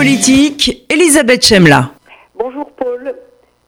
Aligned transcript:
politique, 0.00 0.86
Elisabeth 0.88 1.44
Chemla. 1.44 1.90
Bonjour 2.34 2.70
Paul. 2.70 3.14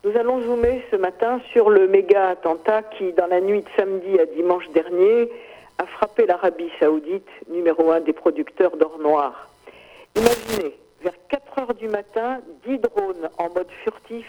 Nous 0.02 0.16
allons 0.18 0.40
zoomer 0.40 0.82
ce 0.90 0.96
matin 0.96 1.42
sur 1.52 1.68
le 1.68 1.86
méga 1.88 2.30
attentat 2.30 2.84
qui, 2.96 3.12
dans 3.12 3.26
la 3.26 3.42
nuit 3.42 3.60
de 3.60 3.68
samedi 3.76 4.18
à 4.18 4.24
dimanche 4.24 4.66
dernier, 4.70 5.28
a 5.76 5.84
frappé 5.84 6.24
l'Arabie 6.24 6.70
saoudite, 6.80 7.28
numéro 7.50 7.90
un 7.90 8.00
des 8.00 8.14
producteurs 8.14 8.78
d'or 8.78 8.98
noir. 8.98 9.50
Imaginez, 10.16 10.74
vers 11.02 11.12
4 11.28 11.58
heures 11.58 11.74
du 11.74 11.88
matin, 11.88 12.40
10 12.66 12.78
drones 12.78 13.28
en 13.36 13.50
mode 13.50 13.70
furtif 13.84 14.26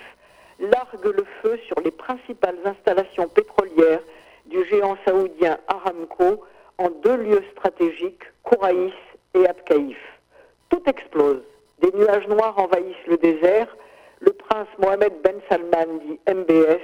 larguent 0.59 1.15
le 1.15 1.25
feu 1.41 1.57
sur 1.67 1.79
les 1.85 1.91
principales 1.91 2.57
installations 2.65 3.29
pétrolières 3.29 4.01
du 4.47 4.57
géant 4.65 4.97
saoudien 5.05 5.57
Aramco 5.69 6.43
en 6.79 6.89
deux 7.01 7.15
lieux 7.15 7.43
stratégiques, 7.53 8.23
Kouraïs 8.43 8.91
et 9.35 9.47
Abkaïf. 9.47 9.97
Tout 10.67 10.83
explose. 10.85 11.43
Des 11.83 11.91
nuages 11.91 12.27
noirs 12.29 12.57
envahissent 12.57 13.07
le 13.07 13.17
désert. 13.17 13.67
Le 14.21 14.31
prince 14.31 14.69
Mohamed 14.79 15.15
Ben 15.21 15.35
Salman, 15.49 15.99
dit 16.05 16.17
MBS, 16.33 16.79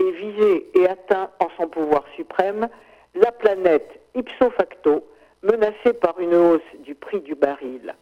est 0.00 0.10
visé 0.10 0.68
et 0.74 0.86
atteint 0.86 1.30
en 1.40 1.48
son 1.56 1.66
pouvoir 1.66 2.04
suprême. 2.14 2.68
La 3.14 3.32
planète, 3.32 3.88
ipso 4.14 4.50
facto, 4.50 5.02
menacée 5.42 5.94
par 5.94 6.20
une 6.20 6.34
hausse 6.34 6.60
du 6.80 6.94
prix 6.94 7.20
du 7.20 7.34
baril. 7.34 7.94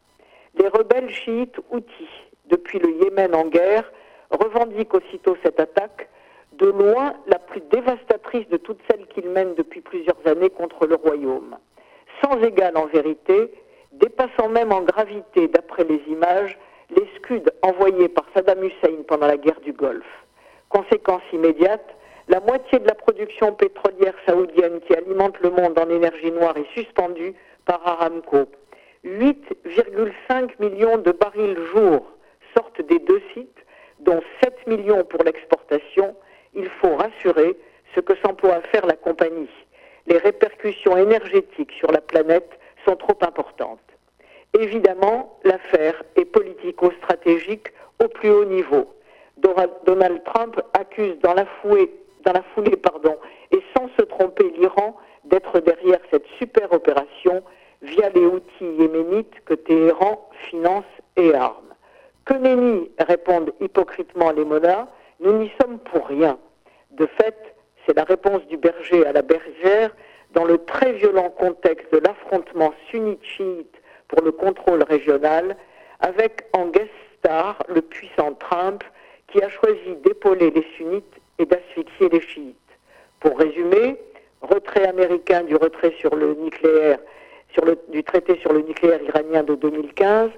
Les 0.59 0.67
rebelles 0.67 1.11
chiites 1.11 1.61
Houthis, 1.71 2.11
depuis 2.47 2.81
le 2.81 2.91
Yémen 2.91 3.37
en 3.37 3.45
guerre, 3.45 3.93
revendiquent 4.31 4.95
aussitôt 4.95 5.37
cette 5.45 5.61
attaque, 5.61 6.09
de 6.55 6.67
loin 6.67 7.15
la 7.29 7.39
plus 7.39 7.61
dévastatrice 7.71 8.49
de 8.49 8.57
toutes 8.57 8.81
celles 8.91 9.07
qu'ils 9.07 9.31
mènent 9.31 9.55
depuis 9.55 9.81
plusieurs 9.81 10.19
années 10.27 10.51
contre 10.51 10.87
le 10.89 10.97
royaume. 10.97 11.57
Sans 12.21 12.43
égal 12.43 12.77
en 12.77 12.87
vérité, 12.87 13.53
dépassant 13.93 14.49
même 14.49 14.73
en 14.73 14.83
gravité, 14.83 15.49
d'après 15.49 15.85
les 15.85 16.03
images, 16.09 16.59
les 16.91 17.09
scuds 17.17 17.51
envoyés 17.63 18.09
par 18.09 18.25
Saddam 18.35 18.63
Hussein 18.65 19.03
pendant 19.07 19.27
la 19.27 19.37
guerre 19.37 19.61
du 19.61 19.73
Golfe. 19.73 20.05
Conséquence 20.69 21.23
immédiate, 21.33 21.95
la 22.29 22.41
moitié 22.41 22.79
de 22.79 22.87
la 22.87 22.95
production 22.95 23.53
pétrolière 23.53 24.15
saoudienne 24.27 24.81
qui 24.87 24.95
alimente 24.95 25.39
le 25.41 25.51
monde 25.51 25.79
en 25.79 25.89
énergie 25.89 26.31
noire 26.31 26.57
est 26.57 26.73
suspendue 26.75 27.35
par 27.65 27.87
Aramco. 27.87 28.47
8,5 29.05 30.51
millions 30.61 30.99
de 30.99 31.13
barils 31.13 31.59
jour 31.75 32.07
sortent 32.57 32.83
des 32.83 33.01
deux 33.01 33.21
sites, 33.35 33.59
dont 34.01 34.21
7 34.43 34.67
millions 34.67 35.05
pour 35.05 35.25
l'exportation. 35.25 36.15
Il 36.55 36.69
faut 36.81 36.97
rassurer 36.97 37.57
ce 37.95 38.01
que 38.01 38.15
s'emploie 38.25 38.55
à 38.55 38.61
faire 38.61 38.87
la 38.87 38.97
compagnie. 38.97 39.51
Les 40.07 40.19
répercussions 40.19 40.97
énergétiques 40.97 41.73
sur 41.73 41.91
la 41.91 42.01
planète 42.01 42.59
sont 42.87 42.97
trop 42.97 43.17
importantes. 43.23 43.81
Évidemment, 44.59 45.39
l'affaire 45.45 46.03
est 46.17 46.25
politico-stratégique 46.25 47.73
au 48.03 48.09
plus 48.09 48.31
haut 48.31 48.45
niveau. 48.45 48.93
Donald 49.39 50.23
Trump 50.25 50.61
accuse 50.79 51.19
dans 51.23 51.35
la, 51.35 51.47
foulée 51.61 51.91
et 53.51 53.63
sans 53.77 53.89
se 53.99 54.03
tromper 54.03 54.53
l'Iran 54.57 54.97
d'être 55.25 55.61
derrière 55.61 56.01
cette 56.11 56.27
super 56.39 56.73
opération 56.73 57.43
via 57.81 58.11
les 58.11 58.25
outils 58.25 58.75
yéménites 58.79 59.35
que 59.45 59.55
Téhéran 59.55 60.29
finance 60.51 60.85
et 61.17 61.35
arme. 61.35 61.75
Que 62.25 62.35
nenni, 62.35 62.91
répondent 63.01 63.53
hypocritement 63.61 64.31
les 64.31 64.45
monarques, 64.45 64.89
nous 65.21 65.33
n'y 65.33 65.51
sommes 65.61 65.79
pour 65.79 66.07
rien. 66.07 66.39
De 66.93 67.07
fait, 67.07 67.37
c'est 67.85 67.97
la 67.97 68.05
réponse 68.05 68.47
du 68.47 68.57
berger 68.57 69.05
à 69.07 69.13
la 69.13 69.23
bergère 69.23 69.91
dans 70.33 70.45
le 70.45 70.59
très 70.59 70.93
violent 70.93 71.31
contexte 71.31 71.93
de 71.93 71.99
l'affrontement 71.99 72.73
sunnite-chiite 72.91 73.75
pour 74.09 74.23
le 74.23 74.33
contrôle 74.33 74.83
régional, 74.83 75.57
avec 76.01 76.45
en 76.53 76.67
guest 76.67 76.91
star 77.19 77.63
le 77.69 77.83
puissant 77.83 78.35
Trump 78.35 78.83
qui 79.29 79.43
a 79.43 79.49
choisi 79.49 79.97
d'épauler 80.05 80.51
les 80.51 80.67
sunnites 80.77 81.21
et 81.39 81.47
d'asphyxier 81.47 82.09
les 82.11 82.21
chiites. 82.21 82.57
Pour 83.21 83.39
résumer, 83.39 83.97
retrait 84.43 84.87
américain 84.87 85.43
du 85.45 85.57
retrait 85.57 85.95
sur 85.99 86.15
le 86.15 86.35
nucléaire, 86.35 86.99
du 87.89 88.03
traité 88.03 88.39
sur 88.41 88.53
le 88.53 88.63
nucléaire 88.63 89.03
iranien 89.03 89.43
de 89.43 89.55
2015, 89.55 90.31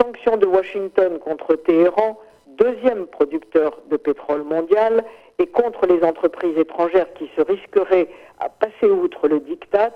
sanctions 0.00 0.36
de 0.36 0.46
Washington 0.46 1.18
contre 1.18 1.56
Téhéran, 1.56 2.18
deuxième 2.58 3.06
producteur 3.06 3.78
de 3.90 3.96
pétrole 3.96 4.42
mondial, 4.42 5.04
et 5.38 5.46
contre 5.46 5.86
les 5.86 6.02
entreprises 6.04 6.58
étrangères 6.58 7.12
qui 7.14 7.30
se 7.36 7.42
risqueraient 7.42 8.08
à 8.40 8.48
passer 8.48 8.90
outre 8.90 9.28
le 9.28 9.40
diktat, 9.40 9.92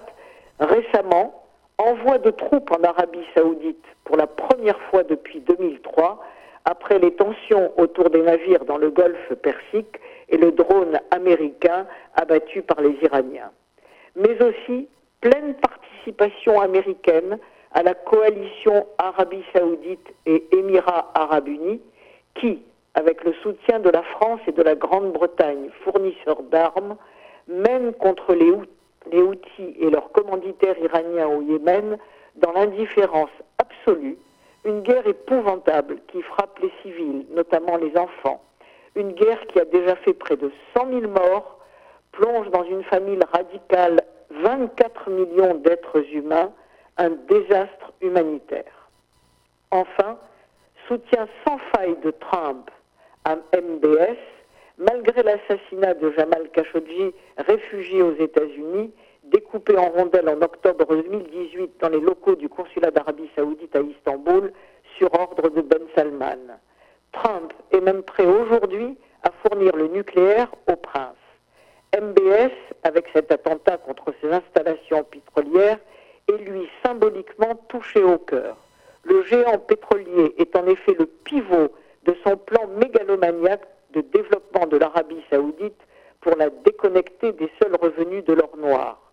récemment, 0.61 1.43
envoi 1.79 2.19
de 2.19 2.31
troupes 2.31 2.71
en 2.71 2.83
Arabie 2.85 3.27
saoudite 3.35 3.85
pour 4.05 4.17
la 4.17 4.27
première 4.27 4.81
fois 4.83 5.03
depuis 5.03 5.41
2003, 5.41 6.21
après 6.65 7.01
les 7.01 7.13
tensions 7.15 7.73
autour 7.77 8.11
des 8.11 8.23
navires 8.23 8.65
dans 8.65 8.79
le 8.79 8.91
golfe 8.91 9.35
Persique 9.43 9.99
et 10.29 10.37
le 10.37 10.53
drone 10.53 11.01
américain 11.11 11.87
abattu 12.15 12.63
par 12.63 12.81
les 12.81 12.97
Iraniens. 13.03 13.51
Mais 14.15 14.41
aussi 14.43 14.89
pleine 15.21 15.55
participation 15.55 16.61
américaine 16.61 17.39
à 17.73 17.83
la 17.83 17.95
coalition 17.95 18.87
Arabie 18.99 19.43
saoudite 19.53 20.15
et 20.27 20.45
Émirats 20.53 21.11
arabes 21.15 21.49
unis 21.49 21.81
qui, 22.35 22.63
avec 22.95 23.25
le 23.25 23.33
soutien 23.43 23.81
de 23.81 23.91
la 23.91 24.03
France 24.03 24.41
et 24.47 24.53
de 24.53 24.63
la 24.63 24.75
Grande-Bretagne, 24.75 25.71
fournisseurs 25.85 26.43
d'armes, 26.45 26.97
mènent 27.49 27.93
contre 27.95 28.35
les, 28.35 28.51
Houthis 29.21 29.77
et 29.81 29.91
leurs 29.91 30.13
commanditaires 30.13 30.79
iraniens 30.79 31.29
au 31.29 31.43
Yémen, 31.43 31.99
dans 32.37 32.53
l'indifférence 32.53 33.31
absolue, 33.59 34.17
une 34.65 34.81
guerre 34.83 35.07
épouvantable 35.07 35.99
qui 36.09 36.23
frappe 36.23 36.59
les 36.61 36.73
civils, 36.83 37.27
notamment 37.31 37.77
les 37.77 37.97
enfants, 37.97 38.43
une 38.95 39.13
guerre 39.13 39.45
qui 39.49 39.59
a 39.59 39.65
déjà 39.65 39.97
fait 39.97 40.13
près 40.13 40.37
de 40.37 40.53
100 40.77 40.89
000 41.01 41.01
morts, 41.09 41.59
plonge 42.13 42.49
dans 42.51 42.65
une 42.65 42.85
famille 42.85 43.19
radicale 43.33 44.03
24 44.31 45.11
millions 45.11 45.55
d'êtres 45.55 46.05
humains, 46.13 46.53
un 46.99 47.11
désastre 47.29 47.93
humanitaire. 48.01 48.89
Enfin, 49.71 50.19
soutien 50.89 51.29
sans 51.45 51.59
faille 51.75 51.97
de 52.05 52.11
Trump 52.11 52.71
à 53.25 53.37
MBS, 53.37 54.19
malgré 54.79 55.23
l'assassinat 55.23 55.95
de 55.95 56.11
Jamal 56.13 56.49
Khashoggi, 56.51 57.13
réfugié 57.39 58.03
aux 58.03 58.15
États-Unis, 58.15 58.93
découpé 59.25 59.77
en 59.77 59.89
rondelles 59.91 60.29
en 60.29 60.43
octobre 60.43 60.87
2018 60.87 61.73
dans 61.81 61.89
les 61.89 62.01
locaux 62.01 62.35
du 62.35 62.49
consulat 62.49 62.91
d'Arabie 62.91 63.31
saoudite 63.37 63.75
à 63.77 63.81
Istanbul 63.81 64.53
sur 64.99 65.13
ordre 65.15 65.49
de 65.51 65.63
Ben 65.63 65.83
Salman. 65.95 66.59
Trump 67.13 67.53
est 67.71 67.81
même 67.81 68.03
prêt 68.03 68.27
aujourd'hui 68.27 68.97
à 69.23 69.31
fournir 69.43 69.75
le 69.77 69.89
nucléaire 69.89 70.49
au 70.71 70.77
prince. 70.77 71.17
MBS, 71.95 72.53
avec 72.85 73.07
cet 73.15 73.31
attentat 73.31 73.77
contre 73.77 74.13
ses 74.21 74.33
installations 74.33 75.05
pétrolières, 75.05 75.79
est 76.29 76.39
lui 76.39 76.69
symboliquement 76.85 77.55
touché 77.69 78.03
au 78.03 78.19
cœur. 78.19 78.57
Le 79.05 79.23
géant 79.25 79.59
pétrolier 79.59 80.35
est 80.39 80.55
en 80.57 80.67
effet 80.67 80.95
le 80.99 81.07
pivot 81.07 81.73
de 82.05 82.17
son 82.25 82.37
plan 82.37 82.67
mégalomaniaque 82.69 83.67
de 83.93 84.01
développement 84.01 84.67
de 84.67 84.77
l'Arabie 84.77 85.23
saoudite 85.31 85.81
pour 86.21 86.37
la 86.37 86.51
déconnecter 86.51 87.33
des 87.33 87.51
seuls 87.61 87.77
revenus 87.81 88.25
de 88.25 88.35
l'or 88.35 88.57
noir. 88.57 89.13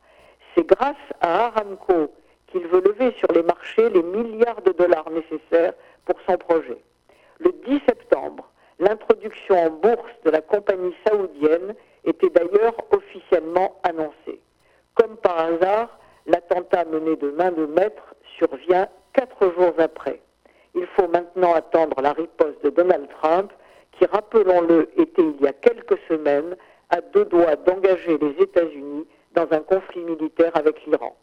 C'est 0.54 0.66
grâce 0.66 0.96
à 1.22 1.48
Aramco 1.48 2.12
qu'il 2.48 2.68
veut 2.68 2.82
lever 2.82 3.14
sur 3.18 3.32
les 3.34 3.44
marchés 3.44 3.90
les 3.90 4.04
milliards 4.04 4.62
de 4.62 4.72
dollars 4.72 5.10
nécessaires 5.10 5.74
pour 6.06 6.16
son 6.28 6.38
projet. 6.38 6.78
Le 7.40 7.52
10 7.68 7.82
septembre, 7.88 8.50
l'introduction 8.80 9.58
en 9.58 9.70
bourse 9.70 10.12
de 10.24 10.32
la 10.32 10.42
compagnie 10.42 10.96
saoudienne 11.08 11.76
était 12.06 12.30
d'ailleurs 12.30 12.76
officiellement 12.92 13.80
annoncée. 13.84 14.40
Comme 14.96 15.18
par 15.18 15.40
hasard, 15.40 16.00
l'attentat 16.26 16.86
mené 16.86 17.16
de 17.16 17.32
main 17.32 17.52
de 17.52 17.66
maître 17.66 18.16
survient 18.38 18.88
quatre 19.20 19.54
jours 19.54 19.74
après. 19.80 20.22
Il 20.76 20.86
faut 20.96 21.10
maintenant 21.10 21.54
attendre 21.54 22.02
la 22.02 22.14
riposte 22.14 22.64
de 22.64 22.70
Donald 22.70 23.10
Trump, 23.22 23.52
qui, 23.92 24.06
rappelons-le, 24.06 24.90
était 24.96 25.22
il 25.22 25.42
y 25.42 25.48
a 25.48 25.52
quelques 25.52 26.00
semaines 26.08 26.56
à 26.90 27.02
deux 27.02 27.26
doigts 27.26 27.58
d'engager 27.58 28.18
les 28.18 28.42
États-Unis 28.42 29.06
dans 29.34 29.48
un 29.52 29.60
conflit 29.60 30.04
militaire 30.04 30.52
avec 30.56 30.86
l'Iran. 30.86 31.18